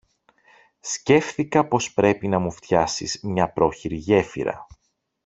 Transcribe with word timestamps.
Σκέφθηκα 0.79 1.67
πως 1.67 1.93
πρέπει 1.93 2.27
να 2.27 2.39
μου 2.39 2.51
φτιάσεις 2.51 3.19
μια 3.23 3.49
πρόχειρη 3.51 3.95
γέφυρα. 3.95 4.67